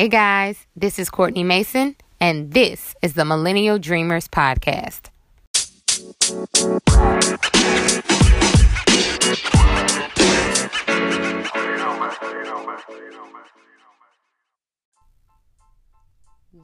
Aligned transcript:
Hey 0.00 0.08
guys, 0.08 0.66
this 0.74 0.98
is 0.98 1.10
Courtney 1.10 1.44
Mason, 1.44 1.94
and 2.18 2.54
this 2.54 2.94
is 3.02 3.12
the 3.12 3.26
Millennial 3.26 3.78
Dreamers 3.78 4.28
Podcast. 4.28 5.10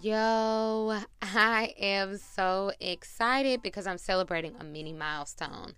Yo, 0.00 0.98
I 1.20 1.74
am 1.78 2.16
so 2.16 2.72
excited 2.80 3.60
because 3.60 3.86
I'm 3.86 3.98
celebrating 3.98 4.54
a 4.58 4.64
mini 4.64 4.94
milestone. 4.94 5.74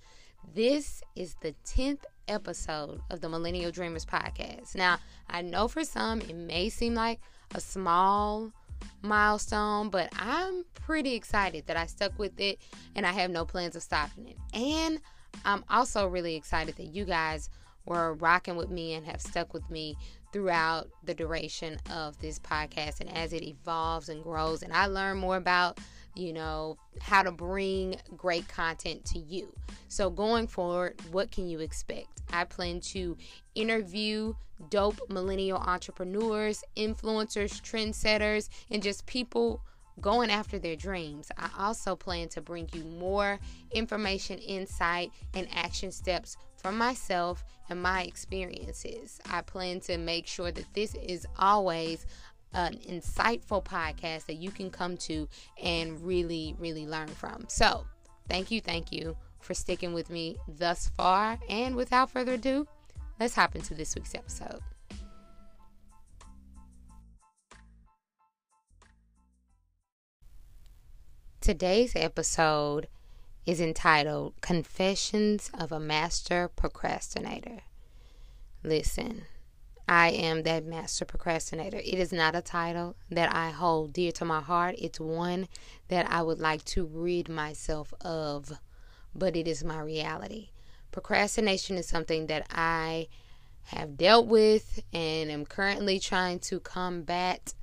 This 0.55 1.03
is 1.17 1.35
the 1.43 1.57
10th 1.67 2.05
episode 2.29 3.01
of 3.11 3.21
the 3.21 3.29
Millennial 3.29 3.73
Dreamers 3.73 4.07
podcast. 4.07 4.77
Now, 4.77 4.99
I 5.29 5.43
know 5.43 5.67
for 5.67 5.83
some 5.83 6.21
it 6.21 6.37
may 6.37 6.69
seem 6.69 6.95
like 6.95 7.19
a 7.55 7.61
small 7.61 8.53
milestone, 9.03 9.91
but 9.91 10.09
I'm 10.19 10.65
pretty 10.75 11.15
excited 11.15 11.67
that 11.67 11.77
I 11.77 11.87
stuck 11.87 12.19
with 12.19 12.39
it 12.41 12.61
and 12.95 13.07
I 13.07 13.13
have 13.13 13.31
no 13.31 13.45
plans 13.45 13.77
of 13.77 13.83
stopping 13.83 14.29
it. 14.29 14.37
And 14.53 15.01
I'm 15.45 15.65
also 15.69 16.07
really 16.07 16.35
excited 16.37 16.77
that 16.77 16.95
you 16.95 17.05
guys 17.05 17.51
were 17.85 18.15
rocking 18.15 18.57
with 18.57 18.71
me 18.71 18.95
and 18.95 19.07
have 19.07 19.21
stuck 19.21 19.55
with 19.55 19.69
me 19.71 19.97
throughout 20.33 20.89
the 21.05 21.15
duration 21.15 21.79
of 21.91 22.19
this 22.21 22.39
podcast 22.39 23.01
and 23.01 23.11
as 23.17 23.33
it 23.33 23.43
evolves 23.43 24.11
and 24.11 24.23
grows 24.23 24.63
and 24.63 24.73
I 24.75 24.87
learn 24.87 25.17
more 25.17 25.37
about 25.37 25.79
you 26.15 26.33
know, 26.33 26.77
how 27.01 27.23
to 27.23 27.31
bring 27.31 27.97
great 28.17 28.49
content 28.49 29.05
to 29.07 29.19
you. 29.19 29.53
So, 29.89 30.11
going 30.11 30.47
forward, 30.47 31.01
what 31.11 31.31
can 31.31 31.49
you 31.49 31.61
expect? 31.61 32.23
I 32.33 32.45
plan 32.45 32.81
to 32.81 33.17
interview 33.55 34.35
dope 34.71 35.01
millennial 35.09 35.59
entrepreneurs, 35.59 36.65
influencers, 36.77 37.61
trendsetters, 37.63 38.49
and 38.71 38.83
just 38.83 39.07
people 39.07 39.63
going 40.01 40.31
after 40.31 40.59
their 40.59 40.77
dreams. 40.77 41.31
I 41.37 41.49
also 41.59 41.97
plan 41.97 42.29
to 42.31 42.41
bring 42.41 42.69
you 42.73 42.85
more 42.85 43.39
information, 43.73 44.39
insight, 44.39 45.11
and 45.35 45.49
action 45.55 45.91
steps 45.91 46.37
from 46.57 46.79
myself 46.79 47.45
and 47.69 47.83
my 47.83 48.03
experiences. 48.03 49.21
I 49.31 49.43
plan 49.43 49.81
to 49.81 49.99
make 49.99 50.27
sure 50.27 50.51
that 50.51 50.75
this 50.75 50.95
is 50.95 51.27
always 51.39 52.07
an 52.53 52.79
insightful 52.89 53.65
podcast 53.65 54.27
that 54.27 54.37
you 54.37 54.51
can 54.51 54.71
come 54.71 54.97
to 54.97 55.29
and 55.63 56.01
really, 56.03 56.55
really 56.59 56.87
learn 56.87 57.09
from. 57.09 57.45
So, 57.49 57.87
thank 58.29 58.51
you, 58.51 58.61
thank 58.61 58.93
you 58.93 59.17
for 59.41 59.55
sticking 59.55 59.93
with 59.93 60.11
me 60.11 60.37
thus 60.47 60.91
far. 60.97 61.39
And 61.49 61.77
without 61.77 62.11
further 62.11 62.35
ado, 62.35 62.67
let's 63.21 63.35
hop 63.35 63.55
into 63.55 63.75
this 63.75 63.95
week's 63.95 64.15
episode. 64.15 64.61
Today's 71.41 71.93
episode 71.97 72.89
is 73.47 73.61
entitled 73.61 74.35
Confessions 74.43 75.51
of 75.59 75.73
a 75.73 75.81
Master 75.81 76.49
Procrastinator. 76.49 77.61
Listen. 78.63 79.23
I 79.89 80.11
am 80.11 80.43
that 80.43 80.67
master 80.67 81.07
procrastinator. 81.07 81.79
It 81.79 81.95
is 81.95 82.13
not 82.13 82.37
a 82.37 82.43
title 82.43 82.95
that 83.11 83.35
I 83.35 83.51
hold 83.51 83.95
dear 83.95 84.13
to 84.13 84.25
my 84.25 84.41
heart. 84.41 84.75
It's 84.79 85.01
one 85.01 85.49
that 85.89 86.11
I 86.11 86.21
would 86.21 86.39
like 86.39 86.63
to 86.67 86.85
rid 86.85 87.31
myself 87.31 87.95
of, 88.03 88.53
but 89.15 89.35
it 89.35 89.49
is 89.49 89.65
my 89.65 89.81
reality. 89.81 90.51
Procrastination 90.91 91.79
is 91.79 91.89
something 91.89 92.27
that 92.27 92.47
I 92.51 93.09
have 93.65 93.97
dealt 93.97 94.27
with 94.27 94.83
and 94.93 95.31
am 95.31 95.47
currently 95.47 95.99
trying 95.99 96.41
to 96.41 96.61
combat 96.61 97.55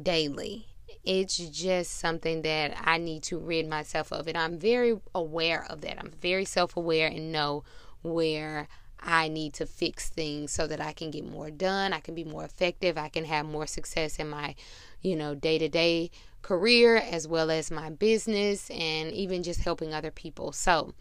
daily. 0.00 0.68
It's 1.04 1.36
just 1.36 1.98
something 1.98 2.40
that 2.42 2.74
I 2.82 2.96
need 2.96 3.22
to 3.24 3.38
rid 3.38 3.68
myself 3.68 4.12
of, 4.12 4.28
and 4.28 4.38
I'm 4.38 4.58
very 4.58 4.98
aware 5.14 5.66
of 5.68 5.82
that. 5.82 5.98
I'm 5.98 6.10
very 6.22 6.46
self 6.46 6.74
aware 6.74 7.08
and 7.08 7.30
know 7.30 7.64
where 8.02 8.68
I 9.04 9.28
need 9.28 9.52
to 9.54 9.66
fix 9.66 10.08
things 10.08 10.50
so 10.50 10.66
that 10.66 10.80
I 10.80 10.92
can 10.92 11.10
get 11.10 11.24
more 11.24 11.50
done, 11.50 11.92
I 11.92 12.00
can 12.00 12.14
be 12.14 12.24
more 12.24 12.44
effective, 12.44 12.96
I 12.96 13.08
can 13.08 13.24
have 13.26 13.46
more 13.46 13.66
success 13.66 14.18
in 14.18 14.30
my, 14.30 14.54
you 15.02 15.14
know, 15.14 15.34
day-to-day 15.34 16.10
career 16.42 16.96
as 16.96 17.28
well 17.28 17.50
as 17.50 17.70
my 17.70 17.90
business 17.90 18.70
and 18.70 19.12
even 19.12 19.42
just 19.42 19.60
helping 19.60 19.92
other 19.92 20.10
people. 20.10 20.52
So, 20.52 20.94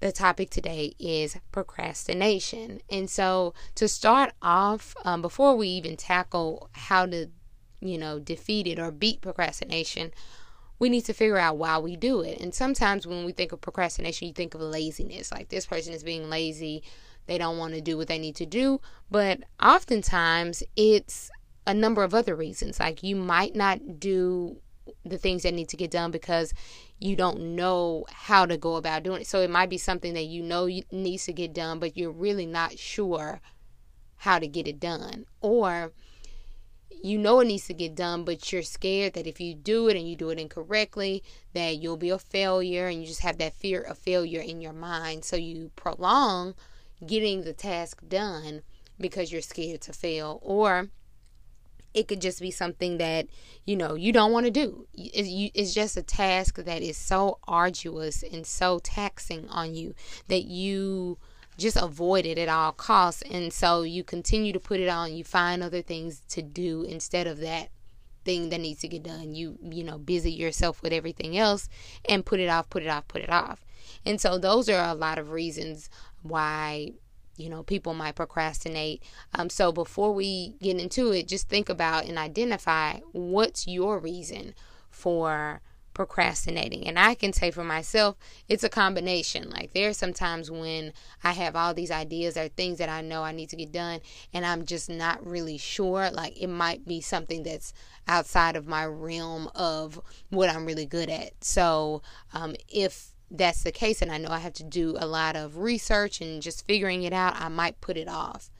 the 0.00 0.10
topic 0.10 0.50
today 0.50 0.94
is 0.98 1.36
procrastination. 1.52 2.80
And 2.90 3.08
so, 3.08 3.54
to 3.76 3.86
start 3.86 4.32
off, 4.42 4.96
um, 5.04 5.22
before 5.22 5.56
we 5.56 5.68
even 5.68 5.96
tackle 5.96 6.70
how 6.72 7.06
to, 7.06 7.28
you 7.80 7.98
know, 7.98 8.18
defeat 8.18 8.66
it 8.66 8.80
or 8.80 8.90
beat 8.90 9.20
procrastination, 9.20 10.12
we 10.80 10.88
need 10.88 11.04
to 11.04 11.12
figure 11.12 11.38
out 11.38 11.56
why 11.56 11.78
we 11.78 11.94
do 11.94 12.22
it. 12.22 12.40
And 12.40 12.52
sometimes 12.52 13.06
when 13.06 13.24
we 13.24 13.30
think 13.30 13.52
of 13.52 13.60
procrastination, 13.60 14.26
you 14.26 14.34
think 14.34 14.54
of 14.54 14.60
laziness. 14.60 15.30
Like 15.30 15.48
this 15.48 15.66
person 15.66 15.92
is 15.92 16.02
being 16.02 16.28
lazy 16.28 16.82
they 17.26 17.38
don't 17.38 17.58
want 17.58 17.74
to 17.74 17.80
do 17.80 17.96
what 17.96 18.08
they 18.08 18.18
need 18.18 18.36
to 18.36 18.46
do. 18.46 18.80
But 19.10 19.40
oftentimes 19.62 20.62
it's 20.76 21.30
a 21.66 21.74
number 21.74 22.02
of 22.02 22.14
other 22.14 22.34
reasons. 22.34 22.80
Like 22.80 23.02
you 23.02 23.16
might 23.16 23.54
not 23.54 24.00
do 24.00 24.56
the 25.04 25.18
things 25.18 25.42
that 25.42 25.54
need 25.54 25.68
to 25.68 25.76
get 25.76 25.90
done 25.90 26.10
because 26.10 26.52
you 26.98 27.16
don't 27.16 27.56
know 27.56 28.04
how 28.10 28.46
to 28.46 28.56
go 28.56 28.76
about 28.76 29.02
doing 29.02 29.22
it. 29.22 29.26
So 29.26 29.40
it 29.40 29.50
might 29.50 29.70
be 29.70 29.78
something 29.78 30.14
that 30.14 30.24
you 30.24 30.42
know 30.42 30.68
needs 30.90 31.24
to 31.26 31.32
get 31.32 31.52
done, 31.52 31.78
but 31.78 31.96
you're 31.96 32.10
really 32.10 32.46
not 32.46 32.78
sure 32.78 33.40
how 34.16 34.38
to 34.38 34.46
get 34.46 34.68
it 34.68 34.78
done. 34.78 35.26
Or 35.40 35.92
you 36.90 37.18
know 37.18 37.40
it 37.40 37.46
needs 37.46 37.66
to 37.66 37.74
get 37.74 37.94
done, 37.96 38.24
but 38.24 38.52
you're 38.52 38.62
scared 38.62 39.14
that 39.14 39.26
if 39.26 39.40
you 39.40 39.54
do 39.54 39.88
it 39.88 39.96
and 39.96 40.08
you 40.08 40.14
do 40.14 40.30
it 40.30 40.38
incorrectly, 40.38 41.22
that 41.52 41.78
you'll 41.78 41.96
be 41.96 42.10
a 42.10 42.18
failure 42.18 42.86
and 42.86 43.00
you 43.00 43.06
just 43.06 43.22
have 43.22 43.38
that 43.38 43.54
fear 43.54 43.80
of 43.80 43.98
failure 43.98 44.40
in 44.40 44.60
your 44.60 44.72
mind. 44.72 45.24
So 45.24 45.36
you 45.36 45.72
prolong 45.74 46.54
getting 47.06 47.42
the 47.42 47.52
task 47.52 48.02
done 48.08 48.62
because 48.98 49.32
you're 49.32 49.42
scared 49.42 49.80
to 49.80 49.92
fail 49.92 50.38
or 50.42 50.88
it 51.94 52.08
could 52.08 52.20
just 52.20 52.40
be 52.40 52.50
something 52.50 52.98
that 52.98 53.26
you 53.64 53.76
know 53.76 53.94
you 53.94 54.12
don't 54.12 54.32
want 54.32 54.46
to 54.46 54.50
do 54.50 54.86
it's 54.94 55.74
just 55.74 55.96
a 55.96 56.02
task 56.02 56.56
that 56.56 56.82
is 56.82 56.96
so 56.96 57.38
arduous 57.46 58.22
and 58.22 58.46
so 58.46 58.78
taxing 58.78 59.48
on 59.48 59.74
you 59.74 59.94
that 60.28 60.44
you 60.44 61.18
just 61.58 61.76
avoid 61.76 62.24
it 62.24 62.38
at 62.38 62.48
all 62.48 62.72
costs 62.72 63.22
and 63.30 63.52
so 63.52 63.82
you 63.82 64.02
continue 64.02 64.52
to 64.52 64.60
put 64.60 64.80
it 64.80 64.88
on 64.88 65.12
you 65.12 65.24
find 65.24 65.62
other 65.62 65.82
things 65.82 66.22
to 66.28 66.40
do 66.40 66.82
instead 66.82 67.26
of 67.26 67.38
that 67.38 67.68
thing 68.24 68.48
that 68.50 68.60
needs 68.60 68.80
to 68.80 68.88
get 68.88 69.02
done. 69.02 69.34
You 69.34 69.58
you 69.62 69.84
know 69.84 69.98
busy 69.98 70.32
yourself 70.32 70.82
with 70.82 70.92
everything 70.92 71.36
else 71.36 71.68
and 72.08 72.24
put 72.24 72.40
it 72.40 72.48
off 72.48 72.70
put 72.70 72.82
it 72.82 72.88
off 72.88 73.08
put 73.08 73.22
it 73.22 73.30
off. 73.30 73.64
And 74.04 74.20
so 74.20 74.38
those 74.38 74.68
are 74.68 74.84
a 74.84 74.94
lot 74.94 75.18
of 75.18 75.30
reasons 75.30 75.88
why 76.22 76.92
you 77.36 77.48
know 77.48 77.62
people 77.62 77.94
might 77.94 78.14
procrastinate. 78.14 79.02
Um, 79.34 79.50
so 79.50 79.72
before 79.72 80.12
we 80.12 80.54
get 80.60 80.78
into 80.78 81.12
it 81.12 81.28
just 81.28 81.48
think 81.48 81.68
about 81.68 82.04
and 82.04 82.18
identify 82.18 82.98
what's 83.12 83.66
your 83.66 83.98
reason 83.98 84.54
for 84.90 85.60
procrastinating. 85.94 86.86
And 86.86 86.98
i 86.98 87.14
can 87.14 87.32
say 87.32 87.50
for 87.50 87.64
myself 87.64 88.16
it's 88.48 88.64
a 88.64 88.68
combination. 88.68 89.50
Like 89.50 89.72
there 89.72 89.88
are 89.88 89.94
some 89.94 90.12
times 90.12 90.50
when 90.50 90.92
i 91.24 91.32
have 91.32 91.56
all 91.56 91.74
these 91.74 91.90
ideas 91.90 92.36
or 92.36 92.48
things 92.48 92.78
that 92.78 92.88
i 92.88 93.00
know 93.00 93.22
i 93.22 93.32
need 93.32 93.50
to 93.50 93.56
get 93.56 93.72
done 93.72 94.00
and 94.32 94.46
i'm 94.46 94.64
just 94.64 94.88
not 94.88 95.26
really 95.26 95.58
sure. 95.58 96.10
Like 96.10 96.40
it 96.40 96.48
might 96.48 96.86
be 96.86 97.00
something 97.00 97.42
that's 97.42 97.72
outside 98.08 98.56
of 98.56 98.66
my 98.66 98.84
realm 98.84 99.50
of 99.54 100.00
what 100.30 100.50
i'm 100.50 100.66
really 100.66 100.86
good 100.86 101.10
at. 101.10 101.44
So 101.44 102.02
um, 102.32 102.56
if 102.68 103.12
that's 103.32 103.62
the 103.62 103.72
case 103.72 104.02
and 104.02 104.12
I 104.12 104.18
know 104.18 104.28
I 104.28 104.38
have 104.38 104.52
to 104.54 104.64
do 104.64 104.96
a 104.98 105.06
lot 105.06 105.36
of 105.36 105.56
research 105.56 106.20
and 106.20 106.42
just 106.42 106.66
figuring 106.66 107.02
it 107.02 107.12
out, 107.12 107.34
I 107.36 107.48
might 107.48 107.80
put 107.80 107.96
it 107.96 108.08
off. 108.08 108.50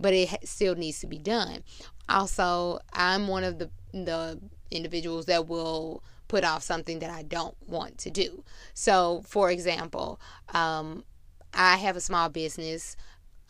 But 0.00 0.12
it 0.12 0.48
still 0.48 0.74
needs 0.74 0.98
to 1.00 1.06
be 1.06 1.18
done. 1.18 1.62
Also, 2.08 2.80
I'm 2.92 3.28
one 3.28 3.44
of 3.44 3.58
the 3.58 3.70
the 3.92 4.40
individuals 4.72 5.26
that 5.26 5.46
will 5.46 6.02
put 6.26 6.42
off 6.42 6.62
something 6.62 6.98
that 6.98 7.10
I 7.10 7.22
don't 7.22 7.54
want 7.68 7.98
to 7.98 8.10
do. 8.10 8.42
So, 8.72 9.22
for 9.24 9.50
example, 9.50 10.20
um, 10.52 11.04
I 11.52 11.76
have 11.76 11.96
a 11.96 12.00
small 12.00 12.28
business, 12.28 12.96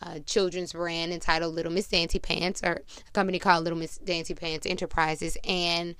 a 0.01 0.19
children's 0.19 0.73
brand 0.73 1.11
entitled 1.11 1.55
Little 1.55 1.71
Miss 1.71 1.87
Dancy 1.87 2.19
Pants, 2.19 2.61
or 2.63 2.83
a 3.07 3.11
company 3.13 3.39
called 3.39 3.63
Little 3.63 3.79
Miss 3.79 3.97
Dancy 3.97 4.35
Pants 4.35 4.67
Enterprises, 4.67 5.35
and 5.43 5.95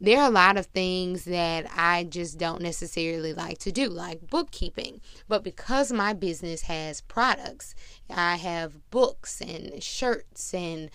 there 0.00 0.20
are 0.20 0.28
a 0.28 0.32
lot 0.32 0.56
of 0.56 0.66
things 0.66 1.24
that 1.24 1.66
I 1.74 2.04
just 2.04 2.38
don't 2.38 2.62
necessarily 2.62 3.32
like 3.32 3.58
to 3.58 3.72
do, 3.72 3.88
like 3.88 4.28
bookkeeping. 4.28 5.00
But 5.26 5.42
because 5.42 5.92
my 5.92 6.12
business 6.12 6.62
has 6.62 7.00
products, 7.00 7.74
I 8.08 8.36
have 8.36 8.90
books 8.90 9.40
and 9.40 9.82
shirts 9.82 10.54
and 10.54 10.90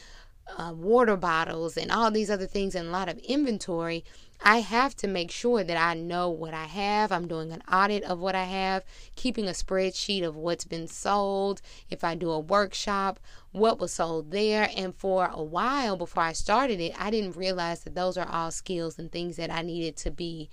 uh, 0.57 0.73
water 0.75 1.17
bottles 1.17 1.77
and 1.77 1.91
all 1.91 2.11
these 2.11 2.29
other 2.29 2.45
things 2.45 2.75
and 2.75 2.87
a 2.87 2.91
lot 2.91 3.09
of 3.09 3.17
inventory, 3.19 4.03
I 4.45 4.57
have 4.57 4.93
to 4.97 5.07
make 5.07 5.31
sure 5.31 5.63
that 5.63 5.77
I 5.77 5.93
know 5.93 6.29
what 6.29 6.53
I 6.53 6.65
have. 6.65 7.13
I'm 7.13 7.29
doing 7.29 7.53
an 7.53 7.63
audit 7.71 8.03
of 8.03 8.19
what 8.19 8.35
I 8.35 8.43
have, 8.43 8.83
keeping 9.15 9.47
a 9.47 9.51
spreadsheet 9.51 10.25
of 10.25 10.35
what's 10.35 10.65
been 10.65 10.87
sold. 10.87 11.61
If 11.89 12.03
I 12.03 12.15
do 12.15 12.29
a 12.29 12.39
workshop, 12.39 13.21
what 13.53 13.79
was 13.79 13.93
sold 13.93 14.31
there. 14.31 14.69
And 14.75 14.93
for 14.93 15.29
a 15.31 15.41
while 15.41 15.95
before 15.95 16.23
I 16.23 16.33
started 16.33 16.81
it, 16.81 16.93
I 16.99 17.09
didn't 17.09 17.37
realize 17.37 17.85
that 17.85 17.95
those 17.95 18.17
are 18.17 18.27
all 18.29 18.51
skills 18.51 18.99
and 18.99 19.09
things 19.09 19.37
that 19.37 19.49
I 19.49 19.61
needed 19.61 19.95
to 19.97 20.11
be 20.11 20.49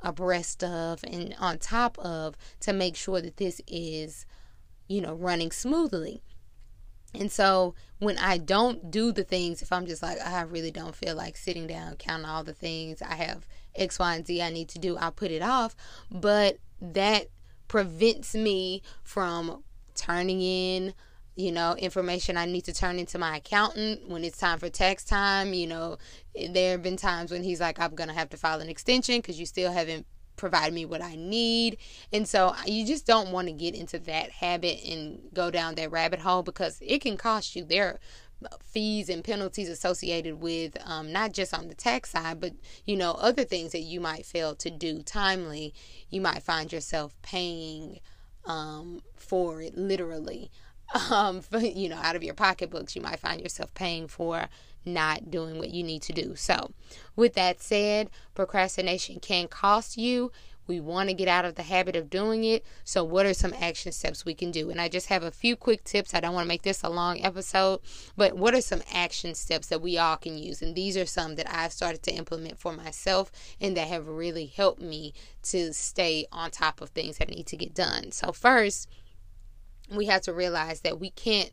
abreast 0.00 0.64
of 0.64 1.04
and 1.04 1.36
on 1.38 1.58
top 1.58 1.98
of 1.98 2.36
to 2.60 2.72
make 2.72 2.96
sure 2.96 3.20
that 3.20 3.36
this 3.36 3.60
is, 3.68 4.26
you 4.88 5.00
know, 5.00 5.14
running 5.14 5.52
smoothly. 5.52 6.20
And 7.14 7.30
so 7.30 7.74
when 7.98 8.18
I 8.18 8.38
don't 8.38 8.90
do 8.90 9.12
the 9.12 9.24
things, 9.24 9.62
if 9.62 9.72
I'm 9.72 9.86
just 9.86 10.02
like, 10.02 10.18
I 10.20 10.42
really 10.42 10.70
don't 10.70 10.94
feel 10.94 11.14
like 11.14 11.36
sitting 11.36 11.66
down, 11.66 11.96
counting 11.96 12.26
all 12.26 12.44
the 12.44 12.54
things 12.54 13.02
I 13.02 13.14
have 13.14 13.46
X, 13.74 13.98
Y, 13.98 14.14
and 14.14 14.26
Z 14.26 14.42
I 14.42 14.50
need 14.50 14.68
to 14.70 14.78
do, 14.78 14.96
I'll 14.96 15.12
put 15.12 15.30
it 15.30 15.42
off. 15.42 15.74
But 16.10 16.58
that 16.80 17.28
prevents 17.68 18.34
me 18.34 18.82
from 19.02 19.62
turning 19.94 20.40
in 20.40 20.94
you 21.36 21.52
know, 21.52 21.74
information 21.76 22.36
I 22.36 22.44
need 22.44 22.64
to 22.64 22.74
turn 22.74 22.98
into 22.98 23.18
my 23.18 23.38
accountant 23.38 24.08
when 24.08 24.24
it's 24.24 24.36
time 24.36 24.58
for 24.58 24.68
tax 24.68 25.04
time. 25.04 25.54
You 25.54 25.66
know, 25.66 25.98
there 26.50 26.72
have 26.72 26.82
been 26.82 26.96
times 26.96 27.30
when 27.30 27.42
he's 27.42 27.60
like, 27.60 27.80
I'm 27.80 27.94
going 27.94 28.08
to 28.08 28.14
have 28.14 28.28
to 28.30 28.36
file 28.36 28.60
an 28.60 28.68
extension 28.68 29.16
because 29.16 29.40
you 29.40 29.46
still 29.46 29.72
haven't 29.72 30.06
provided 30.40 30.74
me 30.74 30.84
what 30.84 31.02
I 31.02 31.14
need. 31.14 31.78
And 32.12 32.26
so 32.26 32.54
you 32.66 32.86
just 32.86 33.06
don't 33.06 33.30
want 33.30 33.46
to 33.48 33.52
get 33.52 33.74
into 33.74 33.98
that 34.00 34.30
habit 34.30 34.82
and 34.84 35.20
go 35.32 35.50
down 35.50 35.76
that 35.76 35.92
rabbit 35.92 36.20
hole 36.20 36.42
because 36.42 36.78
it 36.80 37.00
can 37.00 37.16
cost 37.16 37.54
you. 37.54 37.64
There 37.64 38.00
fees 38.62 39.10
and 39.10 39.22
penalties 39.22 39.68
associated 39.68 40.40
with 40.40 40.78
um, 40.86 41.12
not 41.12 41.32
just 41.32 41.52
on 41.52 41.68
the 41.68 41.74
tax 41.74 42.10
side, 42.10 42.40
but 42.40 42.54
you 42.86 42.96
know 42.96 43.12
other 43.12 43.44
things 43.44 43.72
that 43.72 43.80
you 43.80 44.00
might 44.00 44.24
fail 44.24 44.54
to 44.56 44.70
do 44.70 45.02
timely. 45.02 45.74
You 46.08 46.22
might 46.22 46.42
find 46.42 46.72
yourself 46.72 47.14
paying 47.22 48.00
um, 48.46 49.02
for 49.14 49.60
it 49.60 49.76
literally 49.76 50.50
um, 51.10 51.42
you 51.60 51.88
know, 51.88 51.98
out 52.02 52.16
of 52.16 52.22
your 52.22 52.34
pocketbooks, 52.34 52.96
you 52.96 53.02
might 53.02 53.18
find 53.18 53.40
yourself 53.40 53.72
paying 53.74 54.08
for 54.08 54.48
not 54.84 55.30
doing 55.30 55.58
what 55.58 55.70
you 55.70 55.82
need 55.82 56.02
to 56.02 56.12
do. 56.12 56.34
So, 56.36 56.72
with 57.16 57.34
that 57.34 57.60
said, 57.60 58.10
procrastination 58.34 59.20
can 59.20 59.48
cost 59.48 59.96
you. 59.96 60.32
We 60.66 60.78
want 60.78 61.08
to 61.08 61.14
get 61.14 61.26
out 61.26 61.44
of 61.44 61.56
the 61.56 61.64
habit 61.64 61.96
of 61.96 62.08
doing 62.08 62.44
it. 62.44 62.64
So, 62.84 63.02
what 63.02 63.26
are 63.26 63.34
some 63.34 63.52
action 63.60 63.90
steps 63.90 64.24
we 64.24 64.34
can 64.34 64.52
do? 64.52 64.70
And 64.70 64.80
I 64.80 64.88
just 64.88 65.08
have 65.08 65.24
a 65.24 65.32
few 65.32 65.56
quick 65.56 65.82
tips. 65.82 66.14
I 66.14 66.20
don't 66.20 66.32
want 66.32 66.44
to 66.44 66.48
make 66.48 66.62
this 66.62 66.84
a 66.84 66.88
long 66.88 67.20
episode, 67.24 67.80
but 68.16 68.36
what 68.36 68.54
are 68.54 68.60
some 68.60 68.82
action 68.92 69.34
steps 69.34 69.66
that 69.66 69.82
we 69.82 69.98
all 69.98 70.16
can 70.16 70.38
use? 70.38 70.62
And 70.62 70.76
these 70.76 70.96
are 70.96 71.06
some 71.06 71.34
that 71.34 71.52
I've 71.52 71.72
started 71.72 72.04
to 72.04 72.12
implement 72.12 72.58
for 72.58 72.72
myself 72.72 73.32
and 73.60 73.76
that 73.76 73.88
have 73.88 74.06
really 74.06 74.46
helped 74.46 74.80
me 74.80 75.12
to 75.44 75.72
stay 75.72 76.26
on 76.30 76.52
top 76.52 76.80
of 76.80 76.90
things 76.90 77.18
that 77.18 77.30
need 77.30 77.46
to 77.48 77.56
get 77.56 77.74
done. 77.74 78.12
So, 78.12 78.30
first, 78.30 78.88
we 79.90 80.06
have 80.06 80.22
to 80.22 80.32
realize 80.32 80.82
that 80.82 81.00
we 81.00 81.10
can't 81.10 81.50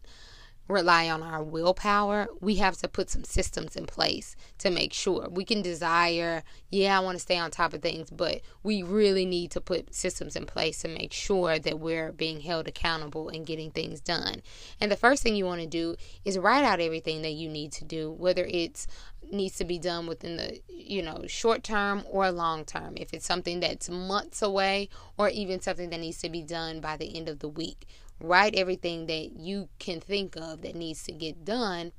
rely 0.68 1.10
on 1.10 1.24
our 1.24 1.44
willpower. 1.44 2.28
We 2.42 2.56
have 2.56 2.78
to 2.78 2.88
put 2.88 3.10
some 3.10 3.24
systems 3.24 3.76
in 3.76 3.86
place 3.86 4.36
to 4.60 4.70
make 4.70 4.94
sure 4.94 5.28
we 5.30 5.46
can 5.46 5.62
desire, 5.62 6.44
yeah, 6.70 6.98
I 6.98 7.02
want 7.02 7.16
to 7.16 7.22
stay 7.22 7.38
on 7.38 7.52
top 7.52 7.74
of 7.74 7.82
things, 7.82 8.10
but 8.10 8.42
we 8.64 8.84
really 8.84 9.26
need 9.26 9.52
to 9.52 9.62
put 9.62 9.94
systems 9.94 10.36
in 10.36 10.46
place 10.46 10.80
to 10.80 10.88
make 10.88 11.14
sure 11.14 11.60
that 11.60 11.80
we're 11.80 12.12
being 12.12 12.42
held 12.42 12.68
accountable 12.68 13.30
and 13.30 13.46
getting 13.46 13.72
things 13.72 14.02
done. 14.02 14.42
And 14.80 14.92
the 14.92 14.98
first 14.98 15.24
thing 15.24 15.36
you 15.36 15.46
want 15.46 15.62
to 15.62 15.68
do 15.68 15.96
is 16.26 16.38
write 16.38 16.64
out 16.64 16.80
everything 16.80 17.22
that 17.22 17.34
you 17.34 17.50
need 17.50 17.72
to 17.74 17.86
do, 17.86 18.12
whether 18.12 18.46
it's 18.46 18.88
needs 19.32 19.58
to 19.58 19.66
be 19.66 19.78
done 19.78 20.08
within 20.08 20.38
the 20.38 20.60
you 20.70 21.02
know 21.02 21.24
short 21.28 21.64
term 21.64 22.04
or 22.10 22.32
long 22.32 22.64
term 22.64 22.94
if 22.96 23.14
it's 23.14 23.26
something 23.26 23.60
that's 23.60 23.90
months 23.90 24.42
away 24.42 24.90
or 25.18 25.30
even 25.30 25.60
something 25.60 25.90
that 25.90 26.00
needs 26.00 26.20
to 26.20 26.30
be 26.30 26.42
done 26.42 26.80
by 26.80 26.96
the 26.98 27.18
end 27.18 27.28
of 27.28 27.40
the 27.40 27.50
week 27.50 27.88
write 28.20 28.56
everything 28.56 29.06
that 29.08 29.38
you 29.38 29.70
can 29.80 30.00
think 30.00 30.36
of 30.36 30.62
that 30.62 30.76
needs 30.76 31.04
to 31.04 31.12
get 31.12 31.46
done. 31.46 31.92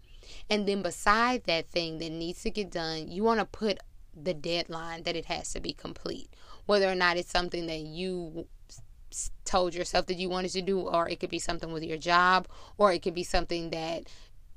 And 0.50 0.66
then 0.66 0.82
beside 0.82 1.44
that 1.44 1.70
thing 1.70 1.98
that 1.98 2.10
needs 2.10 2.42
to 2.42 2.50
get 2.50 2.70
done, 2.70 3.08
you 3.08 3.22
want 3.22 3.40
to 3.40 3.46
put 3.46 3.78
the 4.14 4.34
deadline 4.34 5.04
that 5.04 5.16
it 5.16 5.26
has 5.26 5.52
to 5.52 5.60
be 5.60 5.72
complete. 5.72 6.34
Whether 6.66 6.90
or 6.90 6.94
not 6.94 7.16
it's 7.16 7.30
something 7.30 7.66
that 7.66 7.80
you 7.80 8.46
told 9.44 9.74
yourself 9.74 10.06
that 10.06 10.18
you 10.18 10.28
wanted 10.28 10.50
to 10.52 10.62
do, 10.62 10.80
or 10.80 11.08
it 11.08 11.20
could 11.20 11.30
be 11.30 11.38
something 11.38 11.72
with 11.72 11.82
your 11.82 11.96
job, 11.96 12.46
or 12.76 12.92
it 12.92 13.02
could 13.02 13.14
be 13.14 13.24
something 13.24 13.70
that 13.70 14.04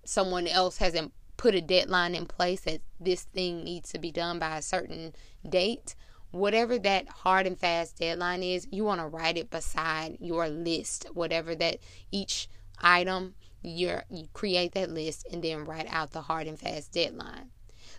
someone 0.03 0.47
else 0.47 0.77
hasn't 0.77 1.13
put 1.37 1.55
a 1.55 1.61
deadline 1.61 2.15
in 2.15 2.25
place 2.25 2.61
that 2.61 2.81
this 2.99 3.23
thing 3.23 3.63
needs 3.63 3.91
to 3.91 3.99
be 3.99 4.11
done 4.11 4.39
by 4.39 4.57
a 4.57 4.61
certain 4.61 5.13
date 5.47 5.95
whatever 6.31 6.79
that 6.79 7.07
hard 7.09 7.45
and 7.45 7.57
fast 7.57 7.97
deadline 7.97 8.43
is, 8.43 8.67
you 8.71 8.83
want 8.83 9.01
to 9.01 9.07
write 9.07 9.37
it 9.37 9.49
beside 9.49 10.17
your 10.19 10.49
list, 10.49 11.07
whatever 11.13 11.55
that 11.55 11.77
each 12.11 12.47
item 12.79 13.35
you're, 13.61 14.03
you 14.09 14.27
create 14.33 14.73
that 14.73 14.89
list 14.89 15.27
and 15.31 15.43
then 15.43 15.65
write 15.65 15.87
out 15.89 16.11
the 16.11 16.21
hard 16.21 16.47
and 16.47 16.59
fast 16.59 16.91
deadline. 16.91 17.51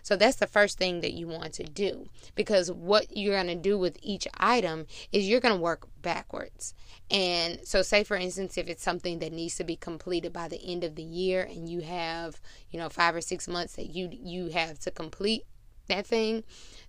So 0.03 0.17
that's 0.17 0.35
the 0.35 0.47
first 0.47 0.77
thing 0.77 0.99
that 0.99 1.13
you 1.13 1.27
want 1.27 1.53
to 1.53 1.63
do 1.63 2.07
because 2.35 2.69
what 2.69 3.15
you're 3.15 3.41
going 3.41 3.47
to 3.47 3.55
do 3.55 3.77
with 3.77 3.97
each 4.01 4.27
item 4.37 4.85
is 5.13 5.29
you're 5.29 5.39
going 5.39 5.55
to 5.55 5.61
work 5.61 5.87
backwards. 6.01 6.73
And 7.09 7.59
so 7.63 7.81
say 7.81 8.03
for 8.03 8.17
instance 8.17 8.57
if 8.57 8.67
it's 8.67 8.83
something 8.83 9.19
that 9.19 9.31
needs 9.31 9.55
to 9.55 9.63
be 9.63 9.77
completed 9.77 10.33
by 10.33 10.49
the 10.49 10.61
end 10.61 10.83
of 10.83 10.95
the 10.95 11.03
year 11.03 11.43
and 11.43 11.69
you 11.69 11.81
have, 11.81 12.41
you 12.69 12.79
know, 12.79 12.89
5 12.89 13.15
or 13.15 13.21
6 13.21 13.47
months 13.47 13.75
that 13.75 13.95
you 13.95 14.09
you 14.11 14.47
have 14.47 14.77
to 14.79 14.91
complete 14.91 15.45
that 15.93 16.07
thing, 16.07 16.43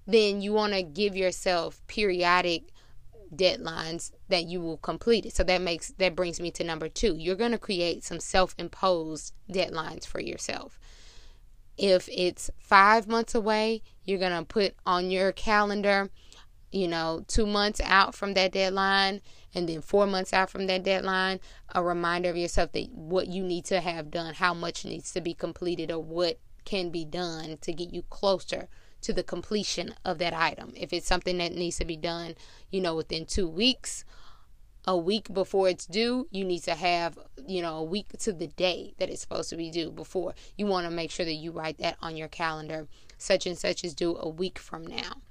then 0.06 0.40
you 0.40 0.52
want 0.52 0.72
to 0.72 0.82
give 0.82 1.16
yourself 1.16 1.80
periodic 1.86 2.64
deadlines 3.34 4.12
that 4.28 4.44
you 4.44 4.60
will 4.60 4.76
complete 4.76 5.26
it. 5.26 5.34
So 5.34 5.42
that 5.44 5.60
makes 5.60 5.90
that 5.98 6.14
brings 6.14 6.40
me 6.40 6.50
to 6.52 6.64
number 6.64 6.88
2. 6.88 7.16
You're 7.16 7.34
going 7.36 7.52
to 7.52 7.58
create 7.58 8.04
some 8.04 8.20
self-imposed 8.20 9.32
deadlines 9.50 10.06
for 10.06 10.20
yourself. 10.20 10.78
If 11.76 12.08
it's 12.12 12.50
5 12.58 13.08
months 13.08 13.34
away, 13.34 13.82
you're 14.04 14.20
going 14.20 14.38
to 14.38 14.44
put 14.44 14.74
on 14.86 15.10
your 15.10 15.32
calendar, 15.32 16.10
you 16.70 16.86
know, 16.86 17.24
2 17.26 17.46
months 17.46 17.80
out 17.84 18.14
from 18.14 18.34
that 18.34 18.52
deadline 18.52 19.20
and 19.54 19.68
then 19.68 19.80
4 19.80 20.06
months 20.06 20.32
out 20.32 20.50
from 20.50 20.66
that 20.68 20.84
deadline, 20.84 21.40
a 21.74 21.82
reminder 21.82 22.30
of 22.30 22.36
yourself 22.36 22.72
that 22.72 22.90
what 22.92 23.26
you 23.26 23.42
need 23.42 23.64
to 23.66 23.80
have 23.80 24.10
done, 24.10 24.34
how 24.34 24.54
much 24.54 24.84
needs 24.84 25.12
to 25.12 25.20
be 25.20 25.34
completed 25.34 25.90
or 25.90 26.02
what 26.02 26.38
can 26.64 26.90
be 26.90 27.04
done 27.04 27.58
to 27.60 27.72
get 27.72 27.92
you 27.92 28.02
closer 28.02 28.68
to 29.04 29.12
the 29.12 29.22
completion 29.22 29.94
of 30.04 30.18
that 30.18 30.34
item. 30.34 30.72
If 30.76 30.92
it's 30.92 31.06
something 31.06 31.38
that 31.38 31.54
needs 31.54 31.78
to 31.78 31.84
be 31.84 31.96
done, 31.96 32.34
you 32.70 32.80
know, 32.80 32.94
within 32.94 33.26
two 33.26 33.48
weeks, 33.48 34.04
a 34.86 34.96
week 34.96 35.32
before 35.32 35.68
it's 35.68 35.86
due, 35.86 36.28
you 36.30 36.44
need 36.44 36.62
to 36.64 36.74
have, 36.74 37.18
you 37.46 37.62
know, 37.62 37.76
a 37.76 37.82
week 37.82 38.08
to 38.18 38.32
the 38.32 38.48
day 38.48 38.94
that 38.98 39.08
it's 39.08 39.22
supposed 39.22 39.50
to 39.50 39.56
be 39.56 39.70
due 39.70 39.90
before. 39.90 40.34
You 40.56 40.66
want 40.66 40.86
to 40.86 40.90
make 40.90 41.10
sure 41.10 41.24
that 41.24 41.34
you 41.34 41.52
write 41.52 41.78
that 41.78 41.96
on 42.02 42.16
your 42.16 42.28
calendar. 42.28 42.86
Such 43.16 43.46
and 43.46 43.56
such 43.56 43.84
is 43.84 43.94
due 43.94 44.16
a 44.16 44.28
week 44.28 44.58
from 44.58 44.86
now. 44.86 45.22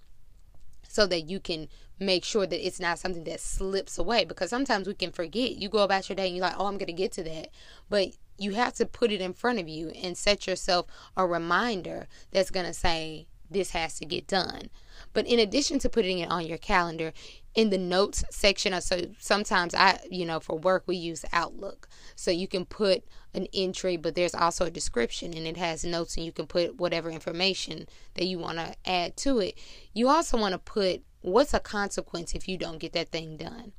So 0.88 1.06
that 1.08 1.22
you 1.22 1.39
can 1.39 1.70
make 2.00 2.24
sure 2.24 2.46
that 2.46 2.65
it's 2.65 2.80
not 2.80 3.00
something 3.00 3.24
that 3.25 3.39
slips 3.39 3.98
away 3.98 4.25
because 4.25 4.50
sometimes 4.50 4.88
we 4.88 4.94
can 4.94 5.12
forget. 5.12 5.51
You 5.51 5.70
go 5.70 5.80
about 5.80 6.10
your 6.10 6.15
day 6.15 6.27
and 6.27 6.36
you're 6.36 6.46
like, 6.46 6.56
oh, 6.58 6.65
I'm 6.65 6.77
going 6.77 6.88
to 6.88 6.94
get 6.94 7.12
to 7.13 7.24
that. 7.24 7.50
But 7.89 8.10
you 8.38 8.53
have 8.53 8.74
to 8.75 8.86
put 8.86 9.12
it 9.12 9.22
in 9.22 9.34
front 9.34 9.60
of 9.60 9.68
you 9.68 9.89
and 9.89 10.18
set 10.18 10.48
yourself 10.48 10.88
a 11.15 11.27
reminder 11.27 12.08
that's 12.32 12.51
going 12.51 12.65
to 12.65 12.74
say, 12.74 13.27
this 13.54 13.72
has 13.72 13.96
to 14.00 14.06
get 14.06 14.28
done. 14.28 14.70
But 15.14 15.28
in 15.28 15.40
addition 15.40 15.80
to 15.80 15.90
putting 15.90 16.20
it 16.20 16.30
on 16.30 16.46
your 16.46 16.58
calendar, 16.58 17.14
in 17.56 17.70
the 17.70 17.78
notes 17.78 18.24
section, 18.32 18.74
uh, 18.74 18.80
so 18.80 19.02
sometimes 19.20 19.76
I, 19.76 20.00
you 20.10 20.26
know, 20.26 20.40
for 20.40 20.58
work 20.58 20.84
we 20.88 20.96
use 20.96 21.24
Outlook. 21.32 21.88
So 22.16 22.32
you 22.32 22.48
can 22.48 22.66
put 22.66 23.04
an 23.34 23.48
entry, 23.54 23.98
but 23.98 24.16
there's 24.16 24.34
also 24.34 24.66
a 24.66 24.72
description 24.72 25.34
and 25.34 25.46
it 25.46 25.58
has 25.58 25.84
notes 25.84 26.16
and 26.18 26.26
you 26.26 26.32
can 26.32 26.48
put 26.48 26.78
whatever 26.78 27.10
information 27.10 27.88
that 28.16 28.26
you 28.26 28.40
want 28.40 28.58
to 28.58 28.76
add 28.86 29.16
to 29.18 29.40
it. 29.40 29.58
You 29.94 30.10
also 30.10 30.38
want 30.38 30.54
to 30.54 30.60
put 30.60 31.04
what's 31.22 31.54
a 31.54 31.60
consequence 31.60 32.34
if 32.34 32.48
you 32.48 32.58
don't 32.58 32.80
get 32.80 32.94
that 32.94 33.10
thing 33.10 33.38
done. 33.38 33.74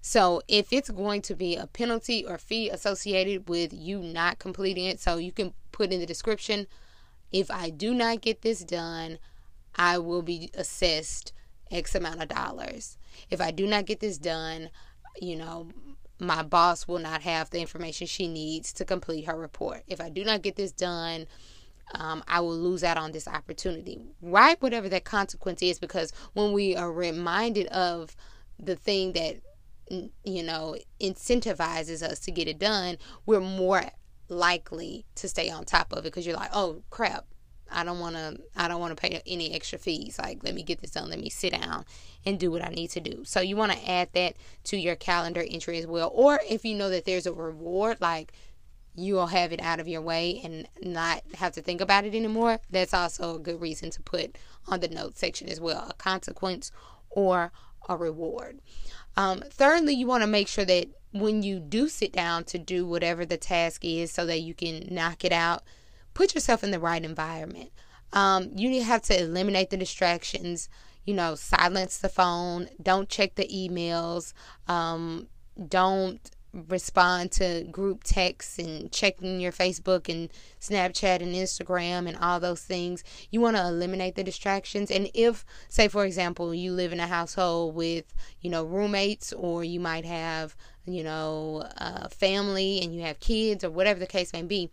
So 0.00 0.42
if 0.46 0.72
it's 0.72 0.90
going 0.90 1.22
to 1.22 1.34
be 1.34 1.56
a 1.56 1.66
penalty 1.66 2.24
or 2.24 2.38
fee 2.38 2.70
associated 2.70 3.48
with 3.48 3.72
you 3.72 4.00
not 4.00 4.38
completing 4.38 4.84
it, 4.84 5.00
so 5.00 5.16
you 5.16 5.32
can 5.32 5.54
put 5.72 5.92
in 5.92 6.00
the 6.00 6.06
description 6.06 6.66
if 7.32 7.50
I 7.50 7.70
do 7.70 7.94
not 7.94 8.20
get 8.20 8.42
this 8.42 8.60
done, 8.64 9.18
I 9.76 9.98
will 9.98 10.22
be 10.22 10.50
assessed 10.54 11.32
X 11.70 11.94
amount 11.94 12.22
of 12.22 12.28
dollars. 12.28 12.98
If 13.30 13.40
I 13.40 13.50
do 13.50 13.66
not 13.66 13.86
get 13.86 14.00
this 14.00 14.18
done, 14.18 14.70
you 15.20 15.36
know, 15.36 15.68
my 16.18 16.42
boss 16.42 16.88
will 16.88 16.98
not 16.98 17.22
have 17.22 17.50
the 17.50 17.60
information 17.60 18.06
she 18.06 18.26
needs 18.26 18.72
to 18.74 18.84
complete 18.84 19.26
her 19.26 19.36
report. 19.36 19.82
If 19.86 20.00
I 20.00 20.08
do 20.08 20.24
not 20.24 20.42
get 20.42 20.56
this 20.56 20.72
done, 20.72 21.26
um, 21.94 22.22
I 22.28 22.40
will 22.40 22.56
lose 22.56 22.84
out 22.84 22.98
on 22.98 23.12
this 23.12 23.28
opportunity. 23.28 23.98
Right, 24.20 24.60
whatever 24.60 24.88
that 24.88 25.04
consequence 25.04 25.62
is, 25.62 25.78
because 25.78 26.12
when 26.34 26.52
we 26.52 26.76
are 26.76 26.92
reminded 26.92 27.66
of 27.68 28.16
the 28.58 28.76
thing 28.76 29.12
that 29.12 29.36
you 30.22 30.42
know 30.42 30.76
incentivizes 31.00 32.02
us 32.02 32.18
to 32.20 32.30
get 32.30 32.48
it 32.48 32.58
done, 32.58 32.98
we're 33.24 33.40
more 33.40 33.84
likely 34.28 35.06
to 35.16 35.28
stay 35.28 35.50
on 35.50 35.64
top 35.64 35.92
of 35.92 35.98
it 36.00 36.04
because 36.04 36.26
you're 36.26 36.36
like, 36.36 36.50
oh 36.52 36.82
crap, 36.90 37.26
I 37.70 37.84
don't 37.84 38.00
want 38.00 38.16
to 38.16 38.38
I 38.56 38.68
don't 38.68 38.80
want 38.80 38.96
to 38.96 39.00
pay 39.00 39.20
any 39.26 39.52
extra 39.52 39.78
fees. 39.78 40.18
Like 40.18 40.42
let 40.42 40.54
me 40.54 40.62
get 40.62 40.80
this 40.80 40.92
done. 40.92 41.10
Let 41.10 41.20
me 41.20 41.30
sit 41.30 41.52
down 41.52 41.84
and 42.24 42.38
do 42.38 42.50
what 42.50 42.64
I 42.64 42.68
need 42.68 42.90
to 42.90 43.00
do. 43.00 43.24
So 43.24 43.40
you 43.40 43.56
want 43.56 43.72
to 43.72 43.90
add 43.90 44.10
that 44.14 44.36
to 44.64 44.76
your 44.76 44.96
calendar 44.96 45.44
entry 45.48 45.78
as 45.78 45.86
well. 45.86 46.10
Or 46.14 46.40
if 46.48 46.64
you 46.64 46.74
know 46.74 46.90
that 46.90 47.04
there's 47.04 47.26
a 47.26 47.32
reward 47.32 47.98
like 48.00 48.32
you'll 48.94 49.28
have 49.28 49.52
it 49.52 49.62
out 49.62 49.78
of 49.78 49.86
your 49.86 50.00
way 50.02 50.40
and 50.42 50.66
not 50.82 51.22
have 51.34 51.52
to 51.52 51.62
think 51.62 51.80
about 51.80 52.04
it 52.04 52.14
anymore. 52.14 52.58
That's 52.68 52.92
also 52.92 53.36
a 53.36 53.38
good 53.38 53.60
reason 53.60 53.90
to 53.90 54.02
put 54.02 54.36
on 54.66 54.80
the 54.80 54.88
notes 54.88 55.20
section 55.20 55.48
as 55.48 55.60
well, 55.60 55.86
a 55.88 55.94
consequence 55.94 56.72
or 57.10 57.52
a 57.88 57.96
reward. 57.96 58.60
Um, 59.16 59.42
thirdly, 59.50 59.94
you 59.94 60.06
want 60.06 60.22
to 60.22 60.26
make 60.26 60.48
sure 60.48 60.64
that 60.64 60.88
when 61.12 61.42
you 61.42 61.58
do 61.60 61.88
sit 61.88 62.12
down 62.12 62.44
to 62.44 62.58
do 62.58 62.86
whatever 62.86 63.24
the 63.24 63.36
task 63.36 63.84
is 63.84 64.12
so 64.12 64.26
that 64.26 64.40
you 64.40 64.54
can 64.54 64.88
knock 64.90 65.24
it 65.24 65.32
out, 65.32 65.62
put 66.14 66.34
yourself 66.34 66.62
in 66.62 66.70
the 66.70 66.80
right 66.80 67.04
environment. 67.04 67.70
Um, 68.12 68.50
you 68.54 68.82
have 68.82 69.02
to 69.02 69.20
eliminate 69.20 69.70
the 69.70 69.76
distractions, 69.76 70.68
you 71.04 71.14
know, 71.14 71.34
silence 71.34 71.98
the 71.98 72.08
phone, 72.08 72.68
don't 72.82 73.08
check 73.08 73.34
the 73.34 73.48
emails, 73.48 74.32
um, 74.66 75.28
don't 75.68 76.30
respond 76.66 77.30
to 77.30 77.64
group 77.70 78.02
texts 78.04 78.58
and 78.58 78.90
checking 78.90 79.40
your 79.40 79.52
Facebook 79.52 80.08
and 80.08 80.30
Snapchat 80.60 81.20
and 81.20 81.34
Instagram 81.34 82.08
and 82.08 82.16
all 82.16 82.40
those 82.40 82.62
things. 82.62 83.04
You 83.30 83.40
want 83.40 83.56
to 83.56 83.66
eliminate 83.66 84.14
the 84.14 84.24
distractions. 84.24 84.90
And 84.90 85.10
if, 85.14 85.44
say, 85.68 85.88
for 85.88 86.04
example, 86.04 86.54
you 86.54 86.72
live 86.72 86.92
in 86.92 87.00
a 87.00 87.06
household 87.06 87.74
with, 87.74 88.14
you 88.40 88.50
know, 88.50 88.64
roommates 88.64 89.32
or 89.32 89.62
you 89.62 89.80
might 89.80 90.06
have, 90.06 90.56
you 90.94 91.04
know, 91.04 91.64
a 91.76 92.08
family 92.08 92.80
and 92.82 92.94
you 92.94 93.02
have 93.02 93.20
kids 93.20 93.64
or 93.64 93.70
whatever 93.70 94.00
the 94.00 94.06
case 94.06 94.32
may 94.32 94.42
be, 94.42 94.70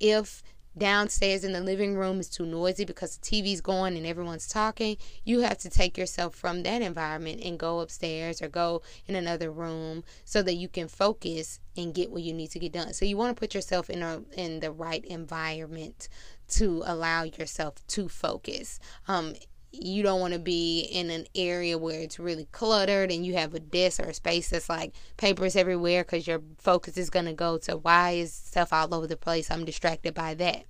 if 0.00 0.42
downstairs 0.78 1.44
in 1.44 1.52
the 1.52 1.60
living 1.60 1.96
room 1.96 2.20
is 2.20 2.28
too 2.28 2.46
noisy 2.46 2.84
because 2.84 3.16
the 3.16 3.26
TV's 3.26 3.60
going 3.60 3.96
and 3.96 4.06
everyone's 4.06 4.46
talking, 4.46 4.96
you 5.24 5.40
have 5.40 5.58
to 5.58 5.68
take 5.68 5.98
yourself 5.98 6.34
from 6.34 6.62
that 6.62 6.82
environment 6.82 7.42
and 7.42 7.58
go 7.58 7.80
upstairs 7.80 8.40
or 8.40 8.48
go 8.48 8.82
in 9.06 9.14
another 9.14 9.50
room 9.50 10.04
so 10.24 10.42
that 10.42 10.54
you 10.54 10.68
can 10.68 10.88
focus 10.88 11.60
and 11.76 11.94
get 11.94 12.10
what 12.10 12.22
you 12.22 12.32
need 12.32 12.50
to 12.50 12.58
get 12.58 12.72
done. 12.72 12.92
So 12.92 13.04
you 13.04 13.16
want 13.16 13.36
to 13.36 13.40
put 13.40 13.54
yourself 13.54 13.90
in 13.90 14.02
a 14.02 14.22
in 14.36 14.60
the 14.60 14.70
right 14.70 15.04
environment 15.04 16.08
to 16.50 16.82
allow 16.86 17.24
yourself 17.24 17.86
to 17.88 18.08
focus. 18.08 18.78
Um, 19.06 19.34
you 19.72 20.02
don't 20.02 20.20
want 20.20 20.32
to 20.32 20.38
be 20.38 20.80
in 20.80 21.10
an 21.10 21.26
area 21.34 21.76
where 21.76 22.00
it's 22.00 22.18
really 22.18 22.46
cluttered 22.52 23.10
and 23.10 23.24
you 23.26 23.34
have 23.34 23.54
a 23.54 23.60
desk 23.60 24.00
or 24.00 24.08
a 24.08 24.14
space 24.14 24.50
that's 24.50 24.68
like 24.68 24.94
papers 25.16 25.56
everywhere 25.56 26.04
because 26.04 26.26
your 26.26 26.40
focus 26.58 26.96
is 26.96 27.10
going 27.10 27.26
to 27.26 27.32
go 27.32 27.58
to 27.58 27.76
why 27.76 28.12
is 28.12 28.32
stuff 28.32 28.72
all 28.72 28.94
over 28.94 29.06
the 29.06 29.16
place? 29.16 29.50
I'm 29.50 29.64
distracted 29.64 30.14
by 30.14 30.34
that. 30.34 30.64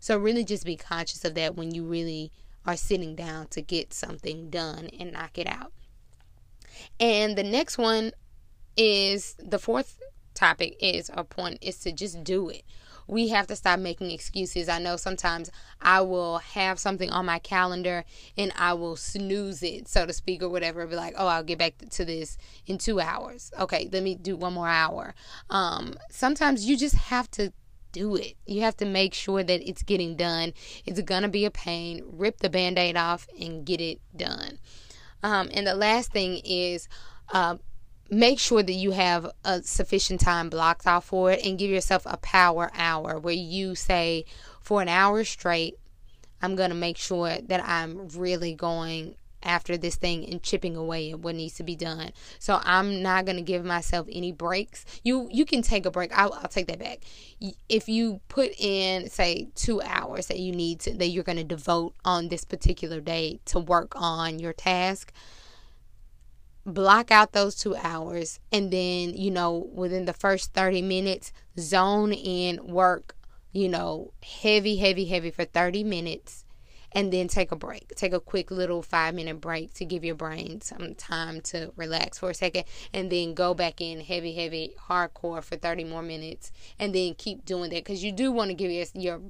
So 0.00 0.18
really 0.18 0.44
just 0.44 0.64
be 0.64 0.76
conscious 0.76 1.24
of 1.24 1.34
that 1.34 1.54
when 1.54 1.72
you 1.72 1.84
really 1.84 2.32
are 2.66 2.76
sitting 2.76 3.14
down 3.14 3.46
to 3.48 3.62
get 3.62 3.94
something 3.94 4.50
done 4.50 4.88
and 4.98 5.12
knock 5.12 5.38
it 5.38 5.46
out. 5.46 5.72
And 6.98 7.36
the 7.36 7.42
next 7.42 7.78
one 7.78 8.12
is 8.76 9.36
the 9.38 9.58
fourth 9.58 10.00
topic 10.34 10.76
is 10.80 11.10
a 11.14 11.24
point 11.24 11.58
is 11.60 11.78
to 11.80 11.92
just 11.92 12.24
do 12.24 12.48
it 12.48 12.64
we 13.10 13.28
have 13.28 13.48
to 13.48 13.56
stop 13.56 13.80
making 13.80 14.10
excuses. 14.12 14.68
I 14.68 14.78
know 14.78 14.96
sometimes 14.96 15.50
I 15.80 16.00
will 16.00 16.38
have 16.38 16.78
something 16.78 17.10
on 17.10 17.26
my 17.26 17.40
calendar 17.40 18.04
and 18.38 18.52
I 18.56 18.74
will 18.74 18.94
snooze 18.94 19.62
it, 19.62 19.88
so 19.88 20.06
to 20.06 20.12
speak, 20.12 20.42
or 20.42 20.48
whatever. 20.48 20.86
Be 20.86 20.94
like, 20.94 21.14
oh, 21.18 21.26
I'll 21.26 21.42
get 21.42 21.58
back 21.58 21.74
to 21.90 22.04
this 22.04 22.38
in 22.66 22.78
two 22.78 23.00
hours. 23.00 23.50
Okay, 23.58 23.88
let 23.92 24.04
me 24.04 24.14
do 24.14 24.36
one 24.36 24.52
more 24.52 24.68
hour. 24.68 25.14
Um, 25.50 25.96
sometimes 26.08 26.66
you 26.66 26.76
just 26.76 26.94
have 26.94 27.28
to 27.32 27.52
do 27.92 28.14
it. 28.14 28.34
You 28.46 28.60
have 28.62 28.76
to 28.76 28.86
make 28.86 29.12
sure 29.12 29.42
that 29.42 29.68
it's 29.68 29.82
getting 29.82 30.14
done. 30.14 30.52
It's 30.86 31.00
gonna 31.02 31.28
be 31.28 31.44
a 31.44 31.50
pain. 31.50 32.04
Rip 32.06 32.38
the 32.38 32.48
band 32.48 32.78
aid 32.78 32.96
off 32.96 33.26
and 33.38 33.66
get 33.66 33.80
it 33.80 34.00
done. 34.16 34.60
Um, 35.24 35.50
and 35.52 35.66
the 35.66 35.74
last 35.74 36.12
thing 36.12 36.40
is 36.44 36.88
uh, 37.32 37.56
make 38.10 38.38
sure 38.38 38.62
that 38.62 38.72
you 38.72 38.90
have 38.90 39.30
a 39.44 39.62
sufficient 39.62 40.20
time 40.20 40.50
blocked 40.50 40.86
off 40.86 41.06
for 41.06 41.30
it 41.30 41.44
and 41.44 41.58
give 41.58 41.70
yourself 41.70 42.02
a 42.06 42.16
power 42.18 42.70
hour 42.74 43.18
where 43.18 43.34
you 43.34 43.74
say 43.74 44.24
for 44.60 44.82
an 44.82 44.88
hour 44.88 45.24
straight 45.24 45.78
i'm 46.42 46.56
going 46.56 46.70
to 46.70 46.76
make 46.76 46.96
sure 46.96 47.38
that 47.42 47.62
i'm 47.64 48.08
really 48.08 48.54
going 48.54 49.14
after 49.42 49.76
this 49.76 49.96
thing 49.96 50.26
and 50.26 50.42
chipping 50.42 50.76
away 50.76 51.12
at 51.12 51.20
what 51.20 51.34
needs 51.34 51.54
to 51.54 51.62
be 51.62 51.76
done. 51.76 52.12
So 52.38 52.60
i'm 52.64 53.02
not 53.02 53.24
going 53.24 53.36
to 53.36 53.42
give 53.42 53.64
myself 53.64 54.06
any 54.10 54.32
breaks. 54.32 54.84
You 55.02 55.28
you 55.30 55.44
can 55.44 55.62
take 55.62 55.86
a 55.86 55.90
break. 55.90 56.16
I'll, 56.16 56.32
I'll 56.34 56.48
take 56.48 56.66
that 56.68 56.78
back. 56.78 57.00
If 57.68 57.88
you 57.88 58.20
put 58.28 58.52
in 58.58 59.08
say 59.08 59.48
two 59.54 59.80
hours 59.82 60.26
that 60.26 60.38
you 60.38 60.52
need 60.52 60.80
to 60.80 60.94
that 60.94 61.08
you're 61.08 61.24
going 61.24 61.38
to 61.38 61.44
devote 61.44 61.94
on 62.04 62.28
this 62.28 62.44
particular 62.44 63.00
day 63.00 63.40
to 63.46 63.58
work 63.58 63.92
on 63.96 64.38
your 64.38 64.52
task 64.52 65.12
block 66.66 67.10
out 67.10 67.32
those 67.32 67.54
two 67.54 67.74
hours 67.76 68.38
and 68.52 68.70
then 68.70 69.14
you 69.14 69.30
know 69.30 69.70
within 69.72 70.04
the 70.04 70.12
first 70.12 70.52
30 70.52 70.82
minutes 70.82 71.32
zone 71.58 72.12
in 72.12 72.64
work 72.66 73.16
you 73.52 73.68
know 73.68 74.12
heavy 74.22 74.76
heavy 74.76 75.06
heavy 75.06 75.30
for 75.30 75.44
30 75.44 75.84
minutes 75.84 76.44
and 76.92 77.12
then 77.12 77.28
take 77.28 77.52
a 77.52 77.56
break. 77.56 77.94
Take 77.96 78.12
a 78.12 78.20
quick 78.20 78.50
little 78.50 78.82
five 78.82 79.14
minute 79.14 79.40
break 79.40 79.74
to 79.74 79.84
give 79.84 80.04
your 80.04 80.14
brain 80.14 80.60
some 80.60 80.94
time 80.94 81.40
to 81.42 81.72
relax 81.76 82.18
for 82.18 82.30
a 82.30 82.34
second 82.34 82.64
and 82.92 83.10
then 83.10 83.34
go 83.34 83.54
back 83.54 83.80
in 83.80 84.00
heavy 84.00 84.34
heavy 84.34 84.74
hardcore 84.88 85.42
for 85.42 85.56
30 85.56 85.84
more 85.84 86.02
minutes 86.02 86.50
and 86.78 86.94
then 86.94 87.14
keep 87.14 87.44
doing 87.44 87.70
that. 87.70 87.84
Because 87.84 88.02
you 88.02 88.12
do 88.12 88.32
want 88.32 88.48
to 88.48 88.54
give 88.54 88.70
your 88.70 88.86
your 88.94 89.20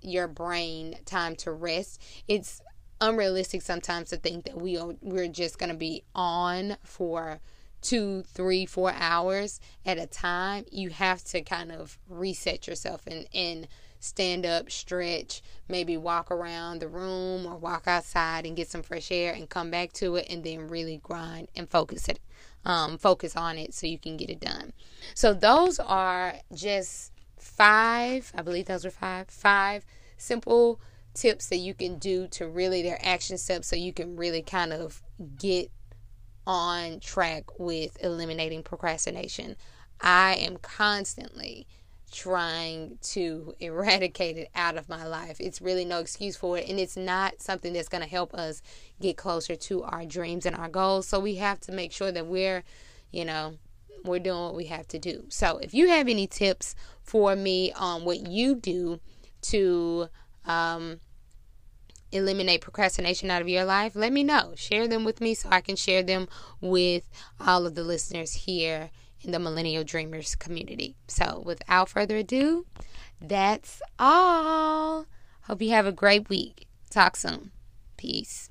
your 0.00 0.28
brain 0.28 0.96
time 1.04 1.36
to 1.36 1.52
rest. 1.52 2.00
It's 2.28 2.60
unrealistic 3.08 3.62
sometimes 3.62 4.10
to 4.10 4.16
think 4.16 4.44
that 4.44 4.60
we 4.60 4.76
are 4.76 4.94
we're 5.00 5.28
just 5.28 5.58
going 5.58 5.70
to 5.70 5.76
be 5.76 6.02
on 6.14 6.76
for 6.82 7.40
two, 7.82 8.22
three, 8.22 8.64
four 8.64 8.92
hours 8.92 9.60
at 9.84 9.98
a 9.98 10.06
time. 10.06 10.64
You 10.70 10.88
have 10.90 11.22
to 11.24 11.42
kind 11.42 11.70
of 11.70 11.98
reset 12.08 12.66
yourself 12.66 13.02
and 13.06 13.26
and 13.34 13.68
stand 14.00 14.44
up, 14.44 14.70
stretch, 14.70 15.42
maybe 15.66 15.96
walk 15.96 16.30
around 16.30 16.80
the 16.80 16.88
room 16.88 17.46
or 17.46 17.56
walk 17.56 17.88
outside 17.88 18.44
and 18.44 18.54
get 18.54 18.68
some 18.68 18.82
fresh 18.82 19.10
air 19.10 19.32
and 19.32 19.48
come 19.48 19.70
back 19.70 19.94
to 19.94 20.16
it 20.16 20.26
and 20.28 20.44
then 20.44 20.68
really 20.68 20.98
grind 21.02 21.48
and 21.56 21.70
focus 21.70 22.08
it 22.08 22.20
um, 22.64 22.98
focus 22.98 23.36
on 23.36 23.58
it 23.58 23.74
so 23.74 23.86
you 23.86 23.98
can 23.98 24.16
get 24.16 24.30
it 24.30 24.40
done. 24.40 24.72
So 25.14 25.34
those 25.34 25.78
are 25.78 26.34
just 26.54 27.12
five, 27.38 28.32
I 28.34 28.42
believe 28.42 28.66
those 28.66 28.84
are 28.84 28.90
five, 28.90 29.28
five 29.28 29.84
simple 30.16 30.80
tips 31.14 31.48
that 31.48 31.58
you 31.58 31.74
can 31.74 31.98
do 31.98 32.26
to 32.28 32.48
really 32.48 32.82
their 32.82 32.98
action 33.02 33.38
steps 33.38 33.68
so 33.68 33.76
you 33.76 33.92
can 33.92 34.16
really 34.16 34.42
kind 34.42 34.72
of 34.72 35.02
get 35.38 35.70
on 36.46 37.00
track 37.00 37.44
with 37.58 37.96
eliminating 38.02 38.62
procrastination. 38.62 39.56
I 40.00 40.34
am 40.34 40.56
constantly 40.58 41.66
trying 42.12 42.98
to 43.02 43.54
eradicate 43.60 44.36
it 44.36 44.48
out 44.54 44.76
of 44.76 44.88
my 44.88 45.06
life. 45.06 45.36
It's 45.40 45.60
really 45.60 45.84
no 45.84 46.00
excuse 46.00 46.36
for 46.36 46.58
it, 46.58 46.68
and 46.68 46.78
it's 46.78 46.96
not 46.96 47.40
something 47.40 47.72
that's 47.72 47.88
going 47.88 48.02
to 48.02 48.10
help 48.10 48.34
us 48.34 48.62
get 49.00 49.16
closer 49.16 49.56
to 49.56 49.82
our 49.84 50.04
dreams 50.04 50.46
and 50.46 50.56
our 50.56 50.68
goals. 50.68 51.06
So 51.06 51.18
we 51.18 51.36
have 51.36 51.60
to 51.60 51.72
make 51.72 51.92
sure 51.92 52.12
that 52.12 52.26
we're, 52.26 52.62
you 53.10 53.24
know, 53.24 53.58
we're 54.04 54.18
doing 54.18 54.40
what 54.40 54.54
we 54.54 54.66
have 54.66 54.86
to 54.88 54.98
do. 54.98 55.24
So 55.28 55.58
if 55.58 55.72
you 55.72 55.88
have 55.88 56.08
any 56.08 56.26
tips 56.26 56.74
for 57.02 57.34
me 57.34 57.72
on 57.72 58.04
what 58.04 58.28
you 58.28 58.54
do 58.54 59.00
to 59.42 60.08
um, 60.46 61.00
eliminate 62.12 62.60
procrastination 62.60 63.30
out 63.30 63.42
of 63.42 63.48
your 63.48 63.64
life, 63.64 63.94
let 63.94 64.12
me 64.12 64.22
know. 64.22 64.52
Share 64.56 64.88
them 64.88 65.04
with 65.04 65.20
me 65.20 65.34
so 65.34 65.48
I 65.50 65.60
can 65.60 65.76
share 65.76 66.02
them 66.02 66.28
with 66.60 67.08
all 67.40 67.66
of 67.66 67.74
the 67.74 67.82
listeners 67.82 68.32
here 68.32 68.90
in 69.22 69.32
the 69.32 69.38
Millennial 69.38 69.84
Dreamers 69.84 70.34
community. 70.34 70.96
So, 71.08 71.42
without 71.44 71.88
further 71.88 72.16
ado, 72.16 72.66
that's 73.20 73.80
all. 73.98 75.06
Hope 75.42 75.62
you 75.62 75.70
have 75.70 75.86
a 75.86 75.92
great 75.92 76.28
week. 76.28 76.66
Talk 76.90 77.16
soon. 77.16 77.50
Peace. 77.96 78.50